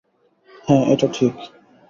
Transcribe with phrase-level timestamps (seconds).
[0.67, 1.33] হা, এটা ঠিক।